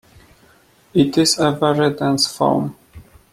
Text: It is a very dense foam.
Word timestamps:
It 0.95 1.15
is 1.19 1.37
a 1.37 1.51
very 1.51 1.93
dense 1.93 2.25
foam. 2.25 2.75